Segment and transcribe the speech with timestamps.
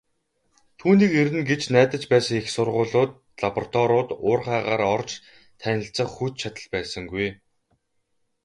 [0.79, 3.11] Түүнийг ирнэ гэж найдаж байсан их сургуулиуд,
[3.43, 5.09] лабораториуд, уурхайгаар орж
[5.61, 7.27] танилцах хүч чадал байсангүй.